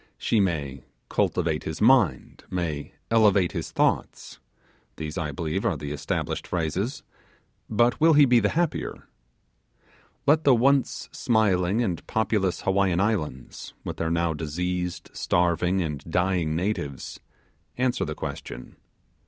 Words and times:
She 0.17 0.39
may 0.39 0.83
'cultivate 1.09 1.63
his 1.65 1.79
mind 1.79 2.43
may 2.49 2.93
elevate 3.11 3.51
his 3.51 3.69
thoughts,' 3.69 4.39
these 4.95 5.15
I 5.15 5.31
believe 5.31 5.63
are 5.63 5.77
the 5.77 5.91
established 5.91 6.47
phrases 6.47 7.03
but 7.69 8.01
will 8.01 8.13
he 8.13 8.25
be 8.25 8.39
the 8.39 8.49
happier? 8.49 9.07
Let 10.25 10.43
the 10.43 10.55
once 10.55 11.07
smiling 11.11 11.83
and 11.83 12.03
populous 12.07 12.61
Hawaiian 12.61 12.99
islands, 12.99 13.75
with 13.85 13.97
their 13.97 14.09
now 14.09 14.33
diseased, 14.33 15.11
starving, 15.13 15.83
and 15.83 15.99
dying 16.09 16.55
natives, 16.55 17.19
answer 17.77 18.03
the 18.03 18.15
question. 18.15 18.77